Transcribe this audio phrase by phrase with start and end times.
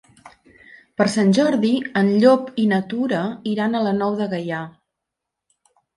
[1.01, 1.69] Per Sant Jordi
[2.01, 3.19] en Llop i na Tura
[3.55, 4.63] iran a la Nou de Gaià.